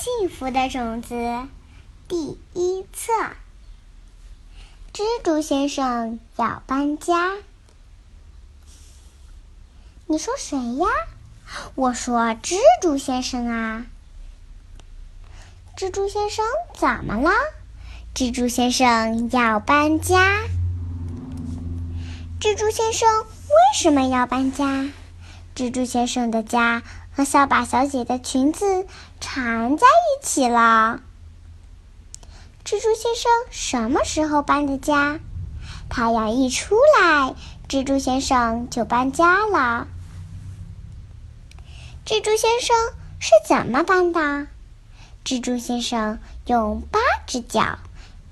[0.00, 1.14] 幸福的种子》
[2.06, 3.12] 第一册。
[4.92, 7.32] 蜘蛛先生要搬家。
[10.06, 10.86] 你说谁呀？
[11.74, 13.86] 我说蜘蛛先生啊。
[15.76, 16.44] 蜘蛛先生
[16.74, 17.32] 怎么了？
[18.14, 20.44] 蜘蛛先生要搬家。
[22.40, 23.26] 蜘蛛先生为
[23.74, 24.90] 什么要搬家？
[25.56, 26.84] 蜘蛛先生的家
[27.18, 28.86] 和扫把小姐的裙子
[29.18, 31.00] 缠在一起了。
[32.64, 35.18] 蜘蛛先生什么时候搬的家？
[35.90, 37.34] 太阳一出来，
[37.68, 39.88] 蜘蛛先生就搬家了。
[42.06, 42.76] 蜘蛛先生
[43.18, 44.46] 是怎么搬的？
[45.24, 47.80] 蜘蛛先生用八只脚，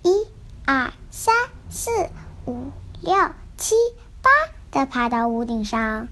[0.05, 0.29] 一、
[0.65, 1.35] 二、三、
[1.69, 1.91] 四、
[2.45, 3.17] 五、六、
[3.59, 3.75] 七、
[4.23, 4.31] 八
[4.71, 6.07] 的爬到屋顶上。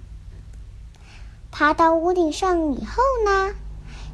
[1.57, 3.55] 爬到屋顶上以后呢？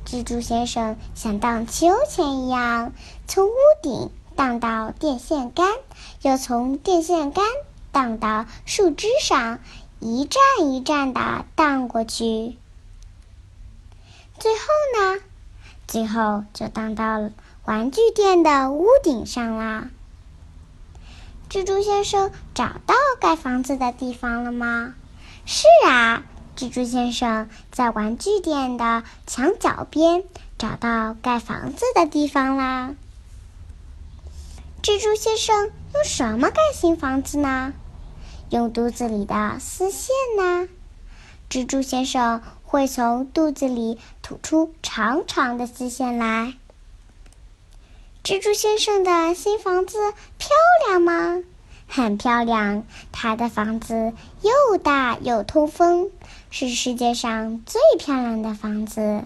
[0.04, 2.92] 蜘蛛先生像荡秋千一样，
[3.26, 5.66] 从屋顶荡到电线杆，
[6.20, 7.42] 又从电线杆
[7.92, 9.58] 荡到树枝上，
[10.00, 12.58] 一站一站的荡过去。
[14.38, 14.60] 最后
[15.00, 15.22] 呢？
[15.86, 17.30] 最后就荡到
[17.64, 19.88] 玩具店的屋顶上啦。
[21.48, 24.94] 蜘蛛先生找到盖房子的地方了吗？
[25.46, 26.22] 是啊。
[26.60, 30.24] 蜘蛛先生在玩具店的墙角边
[30.58, 32.94] 找到盖房子的地方啦。
[34.82, 37.72] 蜘蛛先生用什么盖新房子呢？
[38.50, 40.68] 用肚子里的丝线呢？
[41.48, 46.56] 蜘蛛先生会从肚子里吐出长长的丝线来。
[48.22, 49.96] 蜘蛛先生的新房子
[50.36, 50.50] 漂
[50.86, 51.42] 亮吗？
[51.92, 56.10] 很漂亮，他的房子又大又通风，
[56.48, 59.24] 是世界上最漂亮的房子。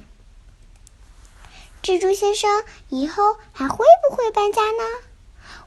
[1.83, 4.83] 蜘蛛先生以后还会不会搬家呢？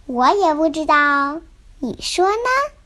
[0.08, 1.40] 我也不知道，
[1.78, 2.77] 你说呢？